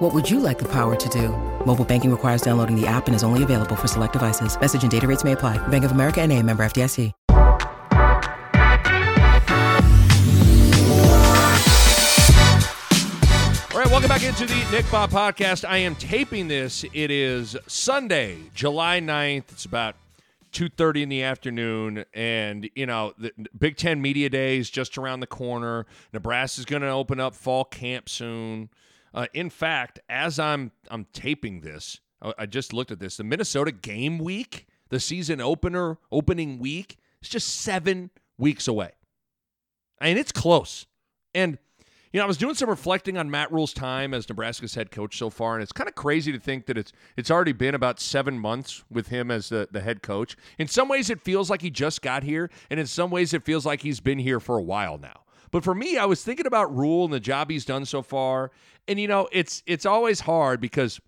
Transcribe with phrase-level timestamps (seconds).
[0.00, 1.28] What would you like the power to do?
[1.66, 4.58] Mobile banking requires downloading the app and is only available for select devices.
[4.58, 5.58] Message and data rates may apply.
[5.68, 7.12] Bank of America and a member FDIC.
[13.72, 15.68] All right, welcome back into the Nick Bahe podcast.
[15.68, 16.82] I am taping this.
[16.94, 19.52] It is Sunday, July 9th.
[19.52, 19.96] It's about
[20.54, 25.26] 2.30 in the afternoon and you know the big ten media days just around the
[25.28, 28.68] corner nebraska's going to open up fall camp soon
[29.14, 33.24] uh, in fact as i'm i'm taping this I, I just looked at this the
[33.24, 38.92] minnesota game week the season opener opening week is just seven weeks away
[40.00, 40.86] and it's close
[41.34, 41.58] and
[42.12, 45.16] you know, I was doing some reflecting on Matt Rhule's time as Nebraska's head coach
[45.16, 48.00] so far, and it's kind of crazy to think that it's it's already been about
[48.00, 50.36] seven months with him as the, the head coach.
[50.58, 53.44] In some ways, it feels like he just got here, and in some ways, it
[53.44, 55.20] feels like he's been here for a while now.
[55.50, 58.50] But for me, I was thinking about Rhule and the job he's done so far,
[58.86, 61.00] and you know, it's it's always hard because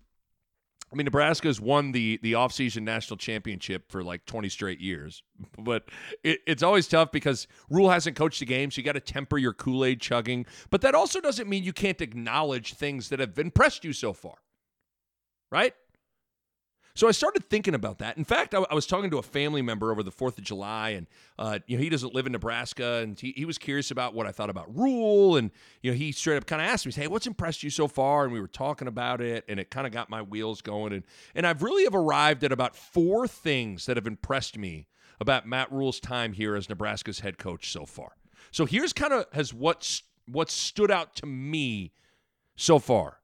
[0.93, 5.23] I mean, Nebraska's won the the offseason national championship for like 20 straight years,
[5.57, 5.89] but
[6.23, 9.39] it, it's always tough because Rhule hasn't coached a game, so you got to temper
[9.39, 10.45] your Kool Aid chugging.
[10.69, 14.35] But that also doesn't mean you can't acknowledge things that have impressed you so far,
[15.51, 15.73] right?
[16.95, 18.17] So I started thinking about that.
[18.17, 20.89] In fact, I, I was talking to a family member over the Fourth of July,
[20.89, 21.07] and
[21.39, 24.27] uh, you know he doesn't live in Nebraska, and he, he was curious about what
[24.27, 25.49] I thought about Rhule, and
[25.81, 28.25] you know he straight up kind of asked me, "Hey, what's impressed you so far?"
[28.25, 31.03] And we were talking about it, and it kind of got my wheels going, and
[31.33, 34.87] and I've really have arrived at about four things that have impressed me
[35.19, 38.11] about Matt Rhule's time here as Nebraska's head coach so far.
[38.51, 41.91] So here's kind of has what's what stood out to me
[42.55, 43.19] so far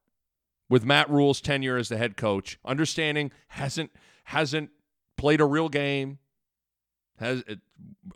[0.69, 3.91] with Matt Rhule's tenure as the head coach, understanding hasn't
[4.25, 4.69] hasn't
[5.17, 6.19] played a real game,
[7.17, 7.43] has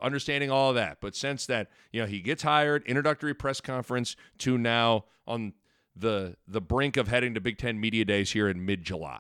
[0.02, 1.00] understanding all of that.
[1.02, 5.54] But since that, you know, he gets hired, introductory press conference to now on
[5.96, 9.20] the the brink of heading to Big Ten media days here in mid July.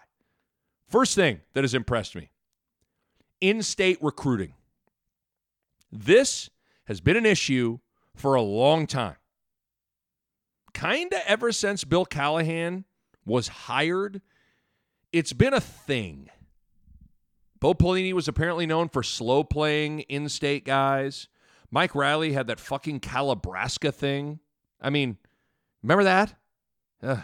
[0.87, 2.31] First thing that has impressed me:
[3.41, 4.53] in-state recruiting.
[5.91, 6.49] This
[6.85, 7.79] has been an issue
[8.15, 9.15] for a long time.
[10.73, 12.85] Kinda ever since Bill Callahan
[13.25, 14.21] was hired,
[15.11, 16.29] it's been a thing.
[17.59, 21.29] Bo Pelini was apparently known for slow playing in state guys.
[21.71, 24.39] Mike Riley had that fucking Calibraska thing.
[24.81, 25.17] I mean,
[25.81, 26.35] remember that?
[27.01, 27.19] Ugh.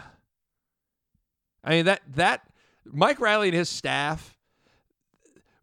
[1.62, 2.42] I mean that that
[2.86, 4.36] Mike Riley and his staff,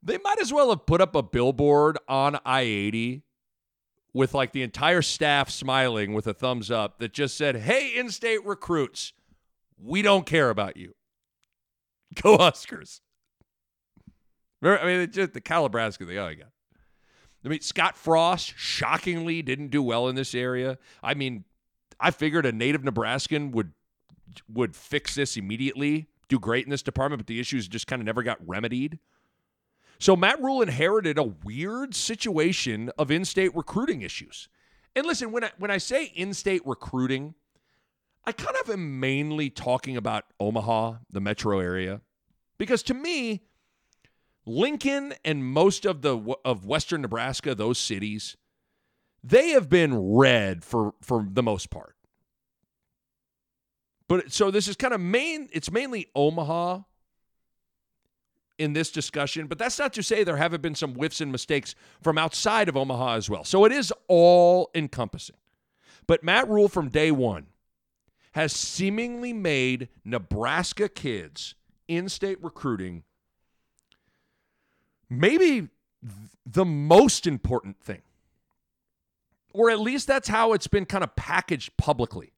[0.04, 3.24] they might as well have put up a billboard on I-80
[4.14, 8.46] with like the entire staff smiling with a thumbs up that just said, "Hey, in-state
[8.46, 9.14] recruits,
[9.82, 10.94] we don't care about you.
[12.22, 13.02] Go Huskers.
[14.64, 16.18] I mean, just the Calibraska thing.
[16.18, 16.52] Oh, my God.
[17.46, 20.78] I mean, Scott Frost shockingly didn't do well in this area.
[21.04, 21.46] I mean,
[22.00, 23.72] I figured a native Nebraskan would
[24.54, 28.06] would fix this immediately, do great in this department, but the issues just kind of
[28.06, 29.00] never got remedied.
[30.00, 34.48] So Matt Rhule inherited a weird situation of in-state recruiting issues.
[34.96, 37.36] And listen, when I when I say in-state recruiting,
[38.28, 42.02] I kind of am mainly talking about Omaha, the metro area,
[42.58, 43.46] because to me,
[44.46, 48.36] Lincoln and most of the of western Nebraska, those cities,
[49.24, 51.96] they have been red for for the most part.
[54.10, 56.82] But so this is kind of main it's mainly Omaha
[58.58, 61.76] in this discussion, but that's not to say there haven't been some whiffs and mistakes
[62.02, 63.46] from outside of Omaha as well.
[63.46, 65.38] So it is all encompassing.
[66.08, 67.48] But Matt Rhule from day 1
[68.38, 71.56] has seemingly made Nebraska kids
[71.88, 73.02] in state recruiting
[75.10, 75.70] maybe
[76.46, 78.04] the most important thing.
[79.56, 82.34] Or at least that's how it's been kind of packaged publicly.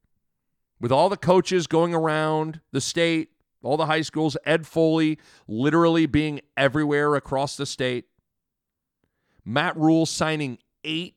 [0.80, 3.32] With all the coaches going around the state,
[3.62, 5.20] all the high schools, Ed Foley
[5.50, 8.06] literally being everywhere across the state,
[9.44, 11.16] Matt Rhule signing eight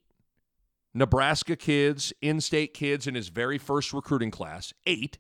[0.94, 5.18] Nebraska kids, in state kids in his very first recruiting class, eight,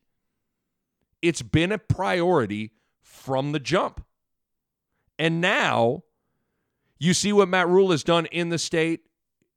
[1.22, 4.04] it's been a priority from the jump.
[5.18, 6.02] And now
[6.98, 9.00] you see what Matt Rhule has done in the state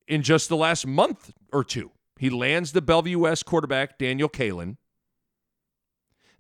[0.08, 1.92] in just the last month or two.
[2.18, 4.78] He lands the Bellevue West quarterback, Daniel Kaelin,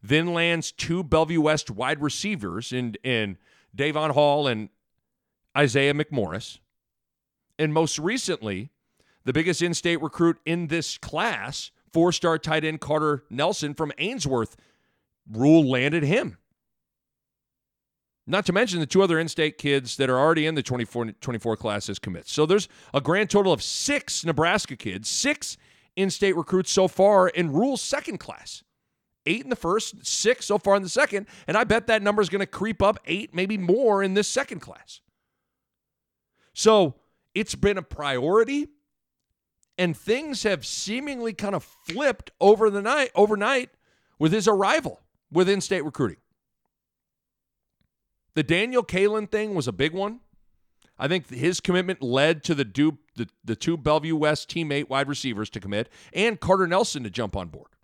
[0.01, 3.38] then lands two Bellevue West wide receivers in, in
[3.74, 4.69] Davon Hall and
[5.57, 6.60] Isaiah McMorris
[7.57, 8.72] And most recently,
[9.25, 13.92] the biggest in state recruit in this class, four star tight end Carter Nelson from
[13.98, 14.56] Ainsworth,
[15.30, 16.38] Rhule landed him.
[18.27, 21.12] Not to mention the two other in state kids that are already in the 24,
[21.22, 22.31] 24 class as commits.
[22.31, 25.57] So there's a grand total of six Nebraska kids, six
[25.95, 28.63] in state recruits so far in Rhule's second class.
[29.27, 31.27] Eight in the first, six so far in the second.
[31.48, 34.27] And I bet that number is going to creep up eight, maybe more in this
[34.27, 35.01] second class.
[36.54, 36.95] So
[37.33, 38.68] it's been a priority.
[39.77, 43.72] And things have seemingly kind of flipped over the night overnight
[44.18, 45.01] with his arrival
[45.31, 46.18] with in-state recruiting.
[48.36, 50.22] The Daniel Kaelin thing was a big one.
[50.98, 55.10] I think his commitment led to the, du- the, the two Bellevue West teammate wide
[55.10, 57.75] receivers to commit and Carter Nelson to jump on board.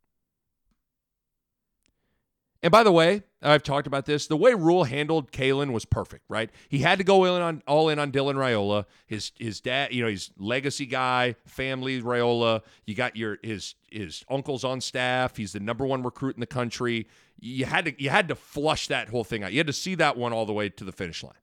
[2.63, 4.27] And by the way, I've talked about this.
[4.27, 6.51] The way Rhule handled Kaelin was perfect, right?
[6.69, 8.85] He had to go in on all in on Dylan Raiola.
[9.07, 12.61] His his dad, you know, his legacy guy, family Raiola.
[12.85, 15.37] You got your his his uncles on staff.
[15.37, 17.07] He's the number one recruit in the country.
[17.39, 19.53] You had to you had to flush that whole thing out.
[19.53, 21.33] You had to see that one all the way to the finish line.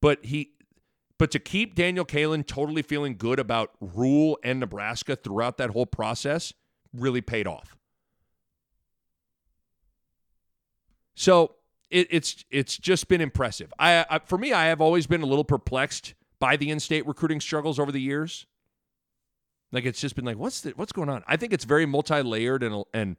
[0.00, 0.52] But he
[1.18, 5.86] but to keep Daniel Kaelin totally feeling good about Rhule and Nebraska throughout that whole
[5.86, 6.54] process
[6.94, 7.76] really paid off.
[11.14, 11.54] So
[11.90, 13.72] it, it's it's just been impressive.
[13.78, 17.40] I, I, for me, I have always been a little perplexed by the in-state recruiting
[17.40, 18.46] struggles over the years.
[19.72, 21.22] Like it's just been like, what's the, what's going on?
[21.26, 23.16] I think it's very multi-layered and and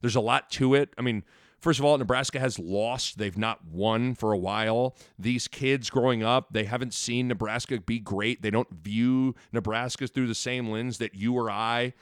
[0.00, 0.92] there's a lot to it.
[0.98, 1.24] I mean,
[1.60, 4.96] first of all, Nebraska has lost; they've not won for a while.
[5.18, 8.42] These kids growing up, they haven't seen Nebraska be great.
[8.42, 11.94] They don't view Nebraska through the same lens that you or I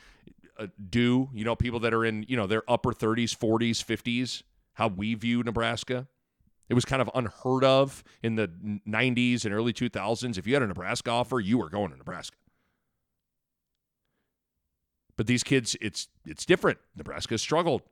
[0.59, 1.29] uh, do.
[1.35, 4.43] You know, people that are in you know their upper 30s, 40s, 50s
[4.75, 6.07] how we view Nebraska.
[6.69, 8.49] It was kind of unheard of in the
[8.89, 10.39] 90s and early 2000s.
[10.39, 12.37] If you had a Nebraska offer, you were going to Nebraska.
[15.17, 16.79] But these kids, it's it's different.
[16.97, 17.83] Nebraska struggled.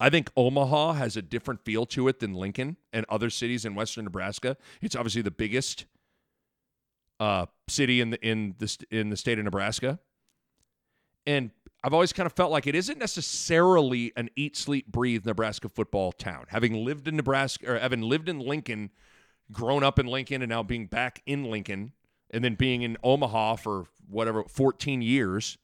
[0.00, 3.76] I think Omaha has a different feel to it than Lincoln and other cities in
[3.76, 4.56] western Nebraska.
[4.80, 5.84] It's obviously the biggest
[7.20, 10.00] uh, city in the in the in the state of Nebraska,
[11.24, 11.52] and
[11.84, 16.12] I've always kind of felt like it isn't necessarily an eat, sleep, breathe Nebraska football
[16.12, 16.46] town.
[16.48, 18.90] Having lived in Nebraska or having lived in Lincoln,
[19.50, 21.92] grown up in Lincoln, and now being back in Lincoln,
[22.30, 25.58] and then being in Omaha for whatever 14 years,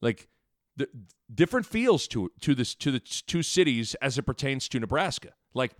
[0.00, 0.28] like
[0.76, 0.88] the
[1.32, 5.30] different feels to to this to the two cities as it pertains to Nebraska.
[5.52, 5.72] Like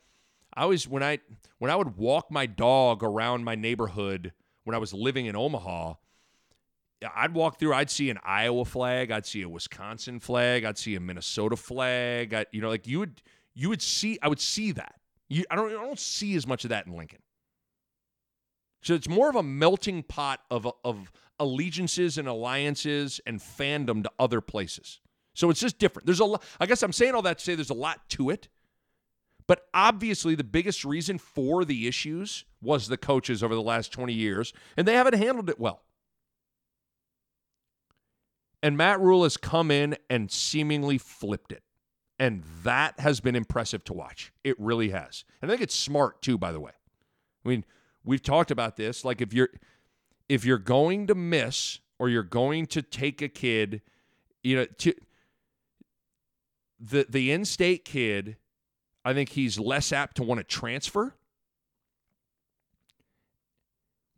[0.54, 1.20] I always when I
[1.58, 4.32] when I would walk my dog around my neighborhood
[4.64, 5.94] when I was living in Omaha
[7.14, 10.94] I'd walk through, I'd see an Iowa flag, I'd see a Wisconsin flag, I'd see
[10.94, 12.34] a Minnesota flag.
[12.34, 13.22] I, you know, like you would
[13.54, 15.00] you would see I would see that.
[15.28, 17.22] You, I don't I don't see as much of that in Lincoln.
[18.82, 24.10] So it's more of a melting pot of of allegiances and alliances and fandom to
[24.18, 25.00] other places.
[25.34, 26.06] So it's just different.
[26.06, 28.30] There's a lot, I guess I'm saying all that to say there's a lot to
[28.30, 28.48] it.
[29.46, 34.12] But obviously, the biggest reason for the issues was the coaches over the last 20
[34.12, 35.82] years, and they haven't handled it well.
[38.62, 41.62] And Matt Rhule has come in and seemingly flipped it.
[42.18, 44.32] And that has been impressive to watch.
[44.44, 45.24] It really has.
[45.40, 46.70] And I think it's smart too, by the way.
[47.44, 47.64] I mean,
[48.04, 49.04] we've talked about this.
[49.04, 49.48] Like if you're
[50.28, 53.82] if you're going to miss or you're going to take a kid,
[54.44, 54.94] you know, to
[56.78, 58.36] the the in-state kid,
[59.04, 61.16] I think he's less apt to want to transfer,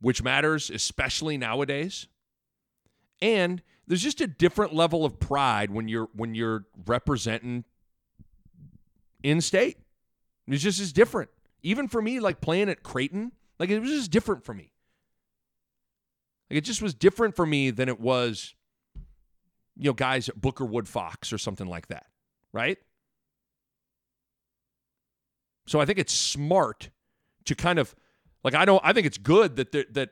[0.01, 2.07] which matters especially nowadays.
[3.23, 7.65] And there's just a different level of pride when you're when you're representing
[9.23, 9.79] in state.
[10.47, 11.31] It's just as different.
[11.63, 14.73] Even for me, like playing at Creighton, like it was just different for me.
[16.51, 18.55] Like it just was different for me than it was,
[19.77, 22.07] you know, guys at Booker Wood Fox or something like that,
[22.53, 22.79] right?
[25.67, 26.91] So I think it's smart
[27.47, 27.95] to kind of
[28.43, 30.11] like I don't I think it's good that that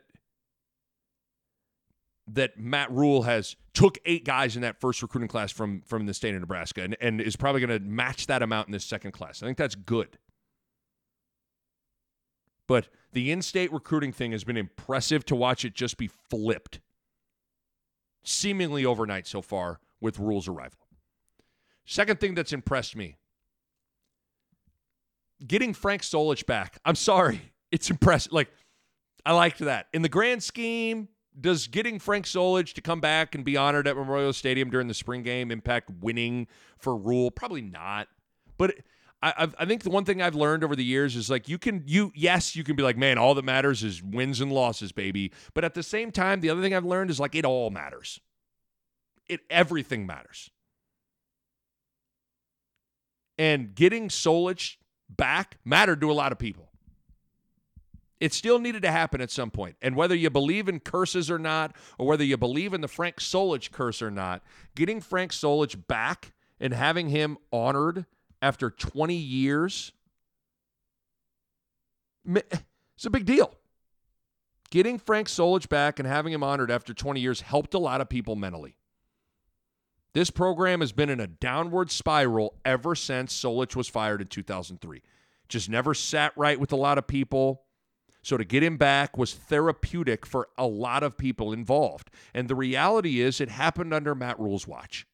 [2.33, 6.15] that Matt Rhule has took eight guys in that first recruiting class from from the
[6.15, 9.13] state of Nebraska and, and is probably going to match that amount in this second
[9.13, 9.43] class.
[9.43, 10.19] I think that's good.
[12.69, 16.81] But the in-state recruiting thing has been impressive to watch it just be flipped
[18.23, 20.79] seemingly overnight so far with Rhule's arrival.
[21.85, 23.17] Second thing that's impressed me
[25.47, 26.79] getting Frank Solich back.
[26.85, 27.41] I'm sorry.
[27.73, 28.33] It's impressive.
[28.35, 28.51] Like,
[29.25, 29.87] I liked that.
[29.95, 31.09] In the grand scheme,
[31.41, 34.95] does getting Frank Solich to come back and be honored at Memorial Stadium during the
[34.95, 36.47] spring game impact winning
[36.79, 37.31] for Rhule?
[37.31, 38.09] Probably not.
[38.59, 38.75] But
[39.23, 41.85] I, I think the one thing I've learned over the years is like you can
[41.87, 45.33] you yes you can be like man all that matters is wins and losses baby
[45.55, 48.19] but at the same time the other thing I've learned is like it all matters
[49.29, 50.51] it everything matters
[53.39, 54.77] and getting Solich
[55.09, 56.72] back mattered to a lot of people
[58.23, 61.41] it still needed to happen at some point and whether you believe in curses or
[61.41, 64.43] not or whether you believe in the Frank Solich curse or not
[64.77, 68.07] getting Frank Solich back and having him honored
[68.41, 69.91] after 20 years,
[72.25, 73.53] it's a big deal.
[74.71, 78.09] Getting Frank Solich back and having him honored after 20 years helped a lot of
[78.09, 78.77] people mentally.
[80.15, 85.03] This program has been in a downward spiral ever since Solich was fired in 2003.
[85.49, 87.65] Just never sat right with a lot of people.
[88.23, 92.11] So to get him back was therapeutic for a lot of people involved.
[92.33, 95.07] And the reality is, it happened under Matt Rhule's watch.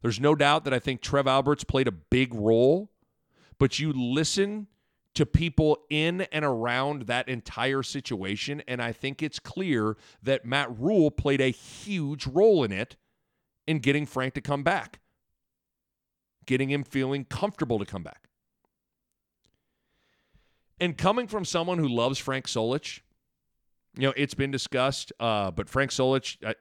[0.00, 2.90] There's no doubt that I think Trev Alberts played a big role,
[3.58, 4.68] but you listen
[5.14, 10.76] to people in and around that entire situation, and I think it's clear that Matt
[10.78, 12.96] Rhule played a huge role in it
[13.66, 15.00] in getting Frank to come back,
[16.46, 18.28] getting him feeling comfortable to come back.
[20.82, 23.02] And coming from someone who loves Frank Solich,
[23.96, 26.54] you know, it's been discussed, uh, but Frank Solich, uh,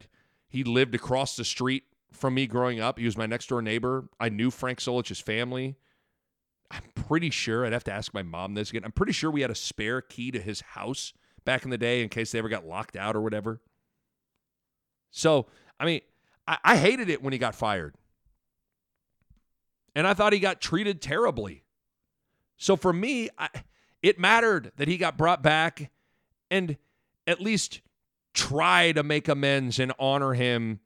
[0.48, 3.00] he lived across the street from me growing up.
[3.00, 4.10] He was my next door neighbor.
[4.20, 5.76] I knew Frank Solich's family.
[6.70, 8.84] I'm pretty sure, I'd have to ask my mom this again.
[8.86, 11.14] I'm pretty sure we had a spare key to his house
[11.44, 13.60] back in the day in case they ever got locked out or whatever.
[15.10, 15.48] So,
[15.80, 16.02] I mean,
[16.46, 17.96] I, I hated it when he got fired.
[19.96, 21.64] And I thought he got treated terribly.
[22.58, 23.50] So for me, I,
[24.02, 25.92] it mattered that he got brought back
[26.50, 26.78] and
[27.28, 27.82] at least
[28.34, 30.80] try to make amends and honor him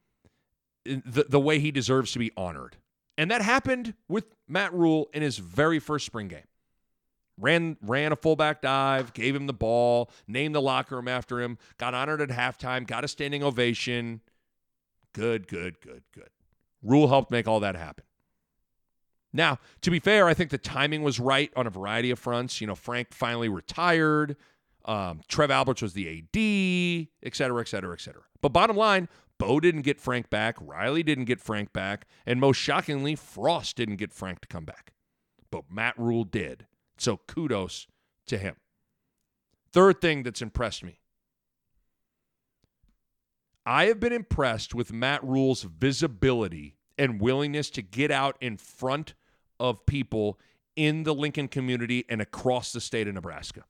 [0.86, 2.78] the, the way he deserves to be honored.
[3.18, 6.48] And that happened with Matt Rhule in his very first spring game.
[7.38, 11.58] Ran ran a fullback dive, gave him the ball, named the locker room after him,
[11.78, 14.22] got honored at halftime, got a standing ovation.
[15.12, 16.30] Good, good, good, good.
[16.82, 18.05] Rhule helped make all that happen.
[19.36, 22.62] Now, to be fair, I think the timing was right on a variety of fronts.
[22.62, 24.38] You know, Frank finally retired.
[24.86, 28.22] Um, Trev Alberts was the AD, et cetera, et cetera, et cetera.
[28.42, 30.56] But bottom line, Bo didn't get Frank back.
[30.62, 32.08] Riley didn't get Frank back.
[32.26, 34.94] And most shockingly, Frost didn't get Frank to come back.
[35.52, 36.68] But Matt Rhule did.
[36.98, 37.88] So kudos
[38.28, 38.56] to him.
[39.74, 41.00] Third thing that's impressed me
[43.66, 49.14] I have been impressed with Matt Rhule's visibility and willingness to get out in front
[49.60, 50.40] of people
[50.76, 53.64] in the Lincoln community and across the state of Nebraska.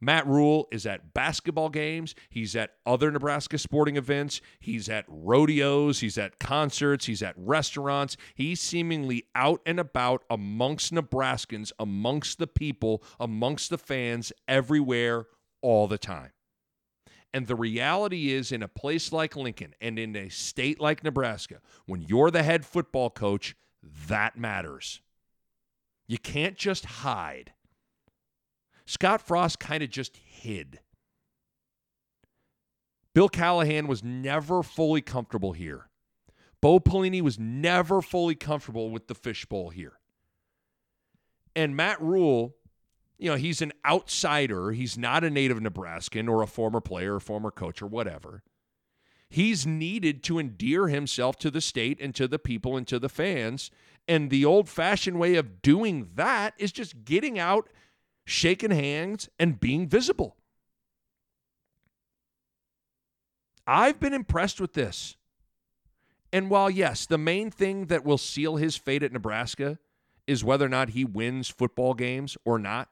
[0.00, 2.16] Matt Rhule is at basketball games.
[2.28, 4.40] He's at other Nebraska sporting events.
[4.58, 6.00] He's at rodeos.
[6.00, 7.06] He's at concerts.
[7.06, 8.16] He's at restaurants.
[8.34, 15.26] He's seemingly out and about amongst Nebraskans, amongst the people, amongst the fans, everywhere,
[15.60, 16.32] all the time.
[17.32, 21.60] And the reality is, in a place like Lincoln and in a state like Nebraska,
[21.86, 23.54] when you're the head football coach,
[24.08, 25.00] that matters.
[26.06, 27.52] You can't just hide.
[28.84, 30.80] Scott Frost kind of just hid.
[33.14, 35.88] Bill Callahan was never fully comfortable here.
[36.60, 39.98] Bo Pelini was never fully comfortable with the fishbowl here.
[41.54, 42.54] And Matt Rhule,
[43.18, 44.72] you know, he's an outsider.
[44.72, 48.42] He's not a native Nebraskan or a former player or former coach or whatever.
[49.32, 53.08] He's needed to endear himself to the state and to the people and to the
[53.08, 53.70] fans.
[54.06, 57.68] And the old fashioned way of doing that is just getting out
[58.24, 60.36] shaking hands, and being visible.
[63.66, 65.16] I've been impressed with this.
[66.32, 69.78] And while, yes, the main thing that will seal his fate at Nebraska
[70.26, 72.88] is whether or not he wins football games or not.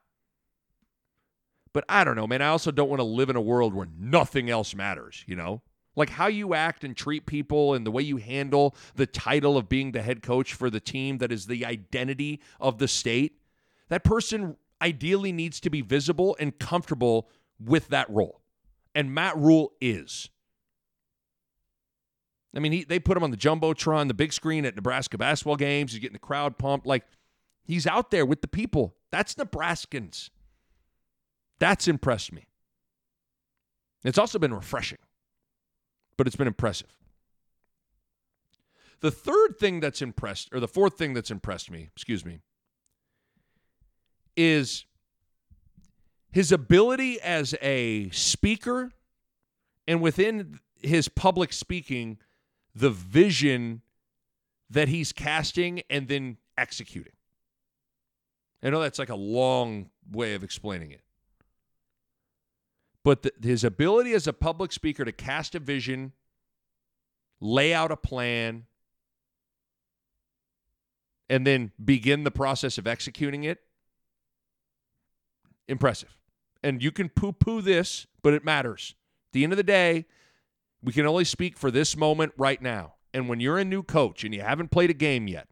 [1.73, 2.43] But I don't know, man.
[2.43, 5.63] I also don't want to live in a world where nothing else matters, you know?
[6.01, 9.69] Like how you act and treat people and the way you handle the title of
[9.69, 13.39] being the head coach for the team that is the identity of the state.
[13.91, 17.29] That person ideally needs to be visible and comfortable
[17.63, 18.41] with that role.
[18.95, 20.31] And Matt Rhule is.
[22.57, 25.57] I mean, he, they put him on the Jumbotron, the big screen at Nebraska basketball
[25.57, 25.93] games.
[25.93, 26.87] He's getting the crowd pumped.
[26.87, 27.05] Like,
[27.63, 28.97] he's out there with the people.
[29.11, 30.31] That's Nebraskans.
[31.59, 32.47] That's impressed me.
[34.03, 34.99] It's also been refreshing,
[36.21, 36.95] but it's been impressive.
[39.01, 42.41] The third thing that's impressed, or the fourth thing that's impressed me, excuse me,
[44.37, 44.85] is
[46.31, 48.93] his ability as a speaker
[49.89, 52.19] and within his public speaking,
[52.75, 53.81] the vision
[54.69, 57.15] that he's casting and then executing.
[58.63, 61.01] I know that's like a long way of explaining it.
[63.05, 66.13] But the, his ability as a public speaker to cast a vision,
[67.41, 68.67] lay out a plan,
[71.29, 73.61] and then begin the process of executing it,
[75.69, 76.17] impressive.
[76.63, 78.95] And you can poo poo this, but it matters.
[79.29, 80.07] At the end of the day,
[80.83, 82.95] we can only speak for this moment right now.
[83.15, 85.49] And when you're a new coach and you haven't played a game yet,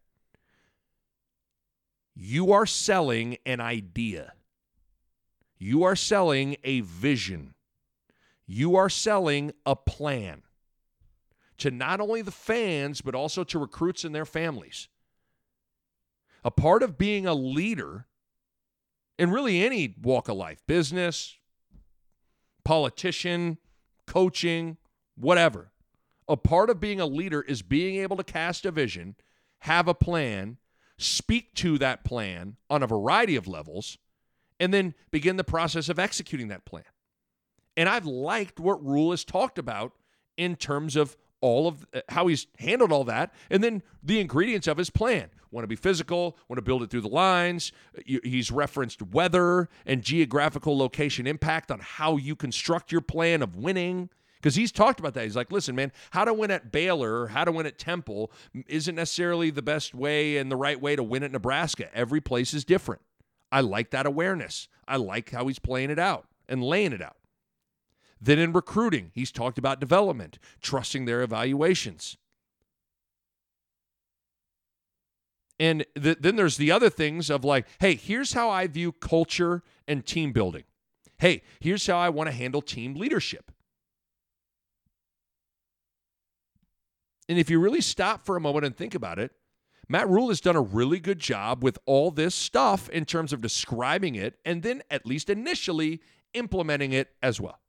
[2.14, 4.32] you are selling an idea.
[5.58, 7.54] You are selling a vision.
[8.46, 10.42] You are selling a plan
[11.58, 14.88] to not only the fans, but also to recruits and their families.
[16.44, 18.06] A part of being a leader
[19.18, 21.36] in really any walk of life business,
[22.64, 23.58] politician,
[24.06, 24.76] coaching,
[25.16, 25.72] whatever.
[26.28, 29.16] A part of being a leader is being able to cast a vision,
[29.60, 30.58] have a plan,
[30.96, 33.98] speak to that plan on a variety of levels,
[34.60, 36.84] and then begin the process of executing that plan.
[37.76, 39.92] And I've liked what Rhule has talked about
[40.36, 44.66] in terms of all of uh, how he's handled all that and then the ingredients
[44.66, 47.70] of his plan want to be physical want to build it through the lines
[48.04, 54.10] he's referenced weather and geographical location impact on how you construct your plan of winning
[54.40, 55.24] because he's talked about that.
[55.24, 58.30] He's like, listen, man, how to win at Baylor, how to win at Temple
[58.66, 61.88] isn't necessarily the best way and the right way to win at Nebraska.
[61.94, 63.02] Every place is different.
[63.50, 64.68] I like that awareness.
[64.86, 67.16] I like how he's playing it out and laying it out.
[68.20, 72.16] Then in recruiting, he's talked about development, trusting their evaluations.
[75.60, 79.62] And th- then there's the other things of like, hey, here's how I view culture
[79.86, 80.64] and team building.
[81.18, 83.50] Hey, here's how I want to handle team leadership.
[87.28, 89.32] And if you really stop for a moment and think about it,
[89.88, 93.40] Matt Rhule has done a really good job with all this stuff in terms of
[93.40, 96.00] describing it and then, at least initially,
[96.34, 97.60] implementing it as well.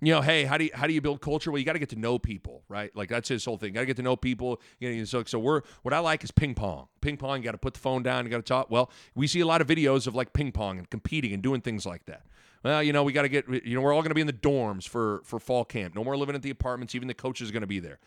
[0.00, 1.50] You know, hey, how do you how do you build culture?
[1.50, 2.94] Well, you got to get to know people, right?
[2.94, 3.72] Like that's his whole thing.
[3.72, 4.60] Got to get to know people.
[4.78, 6.88] You know, so so we're what I like is ping pong.
[7.00, 7.38] Ping pong.
[7.38, 8.26] You got to put the phone down.
[8.26, 8.70] You got to talk.
[8.70, 11.62] Well, we see a lot of videos of like ping pong and competing and doing
[11.62, 12.26] things like that
[12.64, 14.26] well, you know, we got to get, you know, we're all going to be in
[14.26, 15.94] the dorms for for fall camp.
[15.94, 16.94] No more living at the apartments.
[16.94, 17.98] Even the coach is going to be there.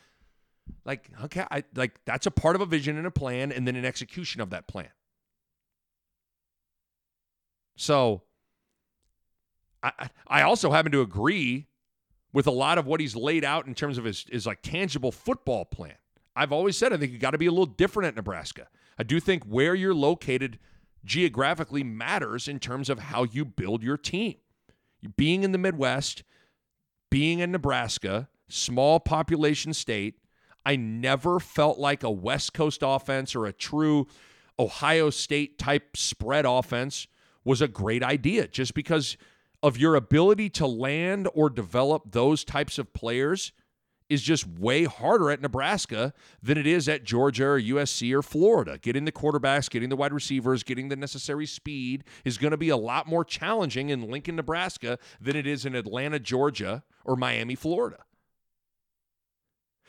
[0.85, 3.75] Like, okay, I, like that's a part of a vision and a plan, and then
[3.75, 4.89] an execution of that plan.
[7.75, 8.23] So,
[9.83, 11.67] I I also happen to agree
[12.33, 15.11] with a lot of what he's laid out in terms of his his like tangible
[15.11, 15.95] football plan.
[16.35, 18.67] I've always said I think you got to be a little different at Nebraska.
[18.97, 20.59] I do think where you're located
[21.05, 24.35] geographically matters in terms of how you build your team
[25.15, 26.23] being in the Midwest,
[27.09, 30.15] being in Nebraska, small population state,
[30.67, 34.05] I never felt like a West Coast offense or a true
[34.59, 37.07] Ohio State type spread offense
[37.45, 39.15] was a great idea just because
[39.63, 43.53] of your ability to land or develop those types of players
[44.09, 48.77] is just way harder at Nebraska than it is at Georgia or USC or Florida.
[48.77, 52.69] Getting the quarterbacks, getting the wide receivers, getting the necessary speed is going to be
[52.69, 57.55] a lot more challenging in Lincoln, Nebraska than it is in Atlanta, Georgia or Miami,
[57.55, 57.99] Florida.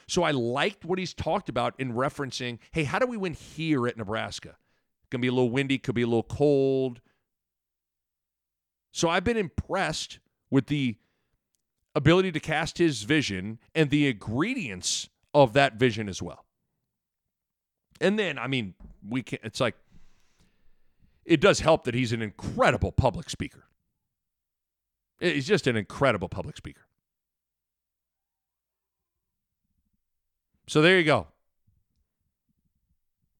[0.09, 3.87] So I liked what he's talked about in referencing, hey, how do we win here
[3.87, 4.57] at Nebraska?
[5.11, 7.01] To be a little windy, could be a little cold.
[8.91, 10.19] So I've been impressed
[10.51, 10.97] with the
[11.95, 16.47] ability to cast his vision and the ingredients of that vision as well.
[18.01, 18.75] And then, I mean,
[19.07, 19.77] we can it's like
[21.25, 23.65] it does help that he's an incredible public speaker.
[25.21, 26.88] He's just an incredible public speaker.
[30.69, 31.27] So there you go.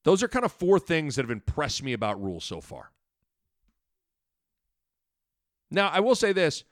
[0.03, 2.91] Those are kind of four things that have impressed me about Rhule's so far.
[5.69, 6.63] Now, I will say this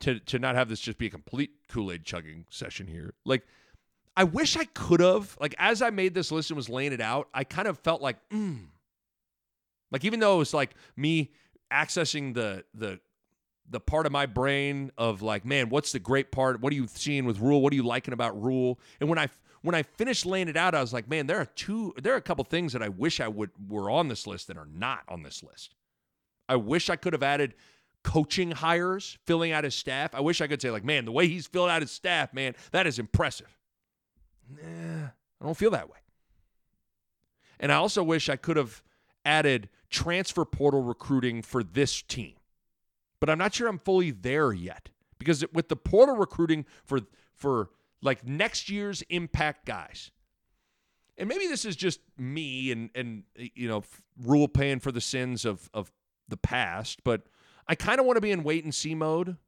[0.00, 3.14] to to not have this just be a complete Kool-Aid chugging session here.
[3.24, 3.46] Like
[4.16, 7.00] I wish I could have like as I made this list and was laying it
[7.00, 8.66] out, I kind of felt like mm.
[9.90, 11.30] like even though it was like me
[11.72, 13.00] accessing the the
[13.68, 16.60] the part of my brain of like, man, what's the great part?
[16.60, 17.62] What are you seeing with Rhule?
[17.62, 18.78] What are you liking about Rhule?
[19.00, 19.28] And when I
[19.62, 22.18] when I finished laying it out, I was like, man, there are two there are
[22.18, 25.00] a couple things that I wish I would were on this list that are not
[25.08, 25.74] on this list.
[26.48, 27.54] I wish I could have added
[28.02, 30.14] coaching hires, filling out his staff.
[30.14, 32.54] I wish I could say, like, man, the way he's filled out his staff, man,
[32.70, 33.58] that is impressive.
[34.48, 35.06] Nah,
[35.40, 35.96] I don't feel that way.
[37.58, 38.82] And I also wish I could have
[39.24, 42.34] added transfer portal recruiting for this team.
[43.24, 47.00] But I'm not sure I'm fully there yet because with the portal recruiting for
[47.32, 47.70] for
[48.02, 50.10] like next year's impact guys,
[51.16, 53.82] and maybe this is just me and and you know
[54.22, 55.90] Rhule paying for the sins of of
[56.28, 57.22] the past, but
[57.66, 59.38] I kind of want to be in wait and see mode.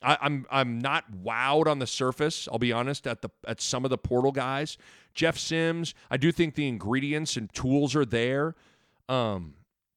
[0.00, 2.46] I, I'm I'm not wowed on the surface.
[2.52, 4.78] I'll be honest at the at some of the portal guys.
[5.12, 8.54] Jeff Sims, I do think the ingredients and tools are there.
[9.08, 9.54] Um,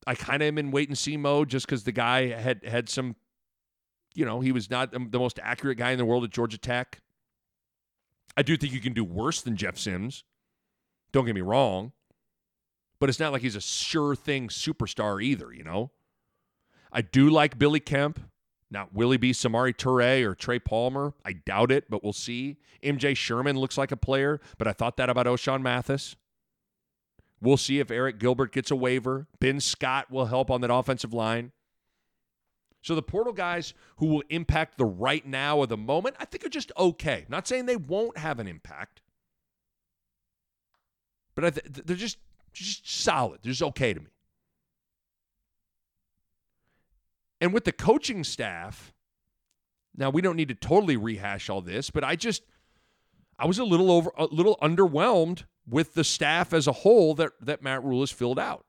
[0.08, 2.90] I kind of am in wait and see mode just because the guy had had
[2.90, 3.16] some,
[4.16, 7.02] you know, he was not the most accurate guy in the world at Georgia Tech.
[8.36, 10.24] I do think you can do worse than Jeff Sims.
[11.12, 11.92] Don't get me wrong.
[13.00, 15.92] But it's not like he's a sure thing superstar either, you know?
[16.92, 18.20] I do like Billy Kemp.
[18.70, 21.14] Not will he be Samori Toure or Trey Palmer?
[21.26, 22.58] I doubt it, but we'll see.
[22.84, 26.16] MJ Sherman looks like a player, but I thought that about Ochaun Mathis.
[27.42, 29.28] We'll see if Arik Gilbert gets a waiver.
[29.40, 31.52] Ben Scott will help on that offensive line.
[32.84, 36.46] So the portal guys who will impact the right now or the moment, I think
[36.46, 37.26] are just okay.
[37.30, 39.02] Not saying they won't have an impact,
[41.36, 42.18] but th- they're just
[42.54, 43.40] just solid.
[43.42, 44.08] They're just okay to me.
[47.40, 48.94] And with the coaching staff,
[49.96, 52.44] now we don't need to totally rehash all this, but I just
[53.38, 57.32] I was a little over a little underwhelmed with the staff as a whole that
[57.42, 58.66] that Matt Rhule has filled out.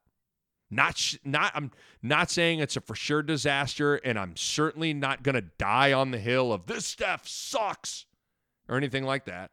[0.70, 5.22] Not sh- not I'm not saying it's a for sure disaster and I'm certainly not
[5.22, 8.06] going to die on the hill of this staff sucks
[8.68, 9.50] or anything like that.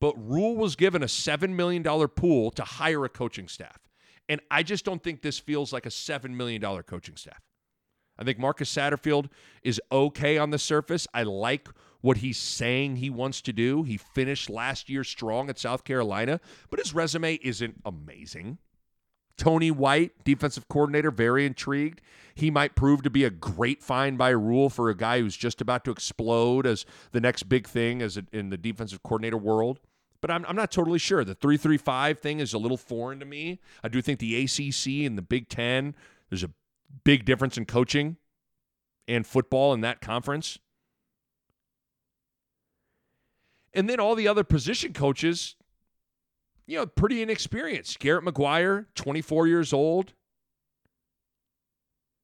[0.00, 3.78] But Rhule was given a 7 million dollar pool to hire a coaching staff.
[4.28, 7.40] And I just don't think this feels like a $7 million coaching staff.
[8.18, 9.28] I think Marcus Satterfield
[9.62, 11.06] is okay on the surface.
[11.14, 11.68] I like
[12.06, 13.82] what he's saying he wants to do.
[13.82, 16.40] He finished last year strong at South Carolina,
[16.70, 18.58] but his resume isn't amazing.
[19.36, 22.00] Tony White, defensive coordinator, very intrigued.
[22.32, 25.60] He might prove to be a great find by Rhule for a guy who's just
[25.60, 29.80] about to explode as the next big thing as in the defensive coordinator world
[30.22, 31.24] but I'm, I'm not totally sure.
[31.24, 33.60] The 335 thing is a little foreign to me.
[33.84, 35.94] I do think the ACC and the Big Ten,
[36.30, 36.50] there's a
[37.04, 38.16] big difference in coaching
[39.06, 40.58] and football in that conference.
[43.76, 45.54] And then all the other position coaches,
[46.66, 47.98] you know, pretty inexperienced.
[48.00, 50.14] Garrett McGuire, 24 years old.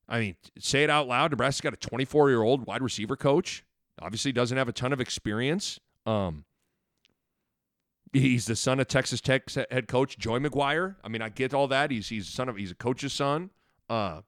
[0.08, 1.30] I mean, say it out loud.
[1.30, 3.64] Nebraska got a 24 year old wide receiver coach.
[4.00, 5.78] Obviously, doesn't have a ton of experience.
[6.06, 6.44] Um,
[8.12, 10.96] He's the son of Texas Tech head coach Joey McGuire.
[11.02, 11.90] I mean, I get all that.
[11.90, 13.50] He's he's son of he's a coach's son.
[13.88, 14.20] Uh,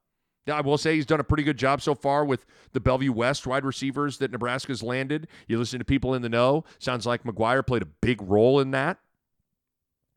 [0.47, 3.47] I will say he's done a pretty good job so far with the Bellevue West
[3.47, 5.27] wide receivers that Nebraska's landed.
[5.49, 6.65] You listen to people in the know.
[6.79, 8.99] Sounds like McGuire played a big role in that.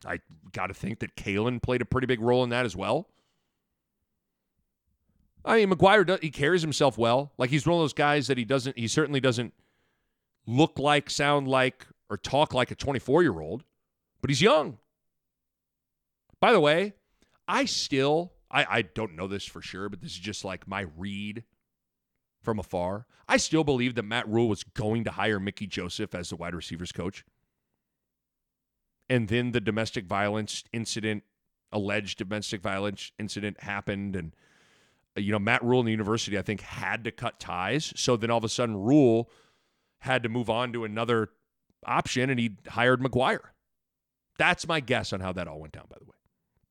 [0.06, 0.20] I
[0.52, 3.08] got to think that Kaelin played a pretty big role in that as well.
[5.46, 7.32] I mean, McGuire does, he carries himself well.
[7.38, 8.78] Like he's one of those guys that he doesn't.
[8.78, 9.54] He certainly doesn't
[10.46, 13.64] look like, sound like, or talk like a 24 year old,
[14.22, 14.78] but he's young.
[16.40, 16.94] By the way,
[17.48, 20.86] I still, I, I don't know this for sure, but this is just like my
[20.98, 21.44] read
[22.42, 23.06] from afar.
[23.28, 26.56] I still believe that Matt Rhule was going to hire Mickey Joseph as the wide
[26.56, 27.26] receivers coach.
[29.10, 31.24] And then the domestic violence incident,
[31.72, 34.16] alleged domestic violence incident happened.
[34.16, 34.36] And,
[35.18, 37.94] uh, you know, Matt Rhule and the university, I think, had to cut ties.
[37.96, 39.30] So then all of a sudden, Rhule
[40.00, 41.30] had to move on to another
[41.86, 43.40] option and he hired McGuire.
[44.38, 46.17] That's my guess on how that all went down, by the way.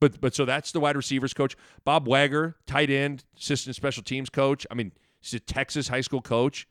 [0.01, 1.57] But but so that's the wide receivers coach.
[1.85, 4.67] Bob Wager, tight end, assistant special teams coach.
[4.71, 6.69] I mean, he's a Texas high school coach.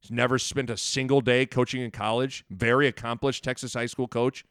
[0.00, 2.44] He's never spent a single day coaching in college.
[2.50, 4.44] Very accomplished Texas high school coach.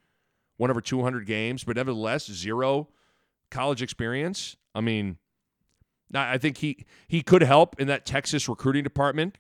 [0.58, 2.90] Won over 200 games, but nevertheless, zero
[3.52, 4.56] college experience.
[4.74, 5.18] I mean,
[6.14, 9.38] I think he he could help in that Texas recruiting department.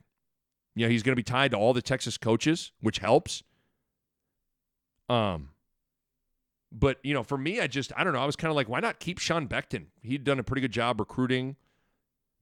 [0.76, 3.44] You know, he's going to be tied to all the Texas coaches, which helps.
[5.08, 5.50] Um,
[6.78, 8.20] but you know, for me, I just I don't know.
[8.20, 9.86] I was kind of like, why not keep Sean Beckton?
[10.02, 11.56] He'd done a pretty good job recruiting.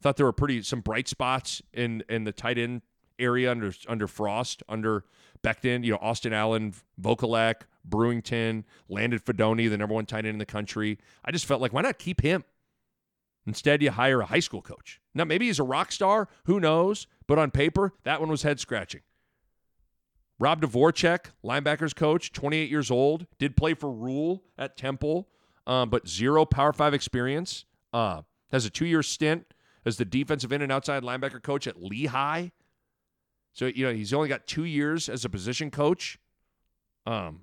[0.02, 2.82] Thought there were pretty some bright spots in in the tight end
[3.19, 5.06] area under under Frost, under
[5.43, 5.84] Beckton.
[5.84, 10.46] You know, Austin Allen, Vokolek, Brewington, landed Fidone, the number one tight end in the
[10.46, 10.98] country.
[11.24, 12.43] I just felt like, why not keep him?
[13.46, 15.02] Instead, you hire a high school coach.
[15.13, 16.30] Now, maybe he's a rock star.
[16.46, 17.08] Who knows?
[17.28, 19.02] But on paper, that one was head scratching.
[20.39, 25.28] Rob Dvorak, linebackers coach, 28 years old, did play for Rhule at Temple,
[25.67, 27.65] um, but zero Power Five experience.
[27.93, 29.54] Uh, has a two year stint
[29.86, 32.50] as the defensive in and outside linebacker coach at Lehigh.
[33.54, 36.19] So you know he's only got two years as a position coach.
[37.06, 37.41] Um.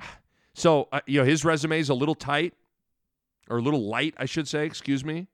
[0.54, 2.52] So uh, you know his resume is a little tight,
[3.48, 4.66] or a little light, I should say.
[4.66, 5.28] Excuse me.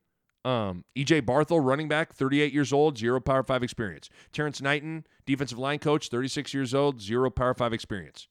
[0.45, 4.11] Um, EJ Barthel, running back, 38 years old, zero Power Five experience.
[4.33, 8.29] Terrence Knighton, defensive line coach, 36 years old, zero Power Five experience.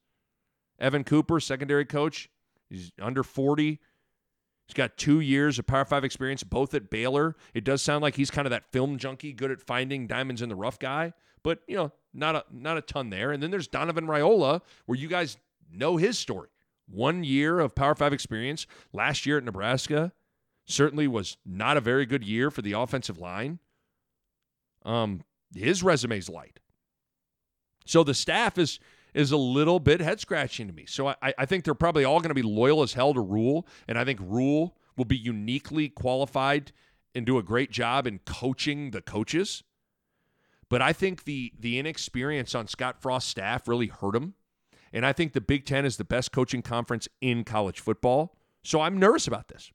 [0.80, 2.30] Evan Cooper, secondary coach.
[2.69, 3.80] He's under 40.
[4.67, 7.36] He's got two years of Power Five experience, both at Baylor.
[7.54, 10.49] It does sound like he's kind of that film junkie, good at finding diamonds in
[10.49, 13.32] the rough guy, but you know, not a not a ton there.
[13.32, 15.38] And then there's Donovan Raiola, where you guys
[15.71, 16.49] know his story.
[16.88, 18.65] One year of Power Five experience.
[18.93, 20.13] Last year at Nebraska,
[20.65, 23.60] certainly was not a very good year for the offensive line.
[24.86, 25.23] Um,
[25.56, 26.60] his resume's light.
[27.86, 28.80] So the staff is
[29.13, 30.86] is a little bit head scratching to me.
[30.88, 33.67] So I, I think they're probably all going to be loyal as hell to Rhule,
[33.88, 36.71] and I think Rhule will be uniquely qualified
[37.13, 39.63] and do a great job in coaching the coaches.
[40.69, 44.34] But I think the the inexperience on Scott Frost's staff really hurt him.
[44.91, 48.38] And I think the Big Ten is the best coaching conference in college football.
[48.63, 49.71] So I'm nervous about this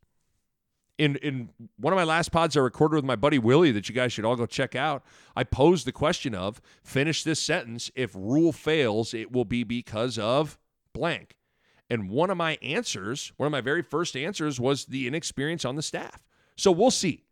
[0.98, 3.94] in in one of my last pods I recorded with my buddy Willie that you
[3.94, 7.90] guys should all go check out, I posed the question of finish this sentence.
[7.94, 10.58] If Rhule fails, it will be because of
[10.92, 11.36] blank.
[11.88, 15.76] And one of my answers, one of my very first answers was the inexperience on
[15.76, 16.22] the staff.
[16.56, 17.24] So we'll see.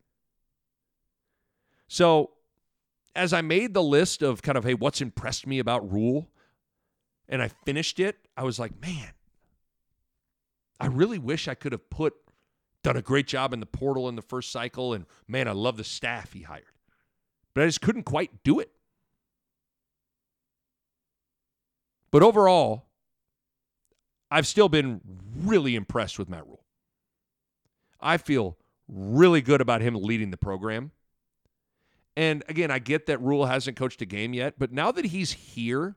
[1.89, 2.31] So
[3.15, 6.29] as I made the list of kind of, hey, what's impressed me about Rhule,
[7.29, 9.11] and I finished it, I was like, man,
[10.79, 12.15] I really wish I could have put
[12.87, 14.95] done a great job in the portal in the first cycle.
[14.95, 16.65] And man, I love the staff he hired.
[17.53, 18.71] But I just couldn't quite do it.
[22.13, 22.85] But overall,
[24.31, 25.01] I've still been
[25.43, 26.65] really impressed with Matt Rhule.
[28.01, 30.93] I feel really good about him leading the program.
[32.17, 35.33] And again, I get that Rhule hasn't coached a game yet, but now that he's
[35.33, 35.97] here,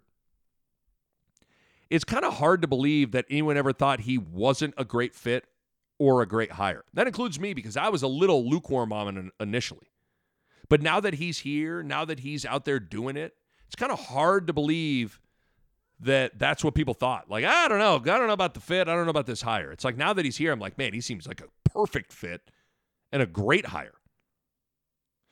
[1.91, 5.45] it's kind of hard to believe that anyone ever thought he wasn't a great fit
[5.99, 6.83] or a great hire.
[6.93, 9.91] That includes me because I was a little lukewarm on it initially.
[10.69, 13.35] But now that he's here, now that he's out there doing it,
[13.67, 15.19] it's kind of hard to believe
[15.99, 17.29] that that's what people thought.
[17.29, 17.95] Like, I don't know.
[17.95, 18.87] I don't know about the fit.
[18.87, 19.71] I don't know about this hire.
[19.71, 22.49] It's like now that he's here, I'm like, man, he seems like a perfect fit
[23.11, 23.93] and a great hire.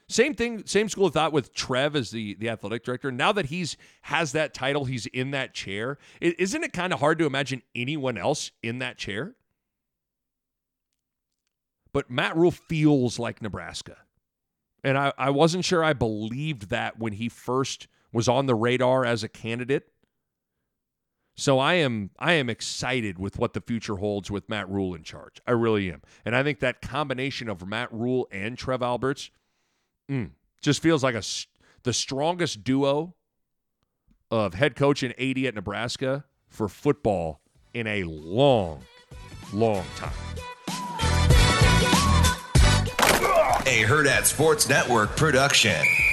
[0.09, 3.11] Same thing, same school of thought with Trev as the, the athletic director.
[3.11, 5.97] Now that he's has that title, he's in that chair.
[6.21, 9.35] Isn't it kind of hard to imagine anyone else in that chair?
[11.93, 13.97] But Matt Rhule feels like Nebraska.
[14.83, 19.05] And I, I wasn't sure I believed that when he first was on the radar
[19.05, 19.89] as a candidate.
[21.35, 25.03] So I am I am excited with what the future holds with Matt Rhule in
[25.03, 25.39] charge.
[25.45, 26.01] I really am.
[26.25, 29.29] And I think that combination of Matt Rhule and Trev Alberts
[30.09, 31.23] mm, just feels like a
[31.83, 33.15] the strongest duo
[34.31, 37.41] of head coach and AD at Nebraska for football
[37.73, 38.81] in a long,
[39.53, 40.11] long time.
[43.67, 46.06] A Hurrdat Sports Network production.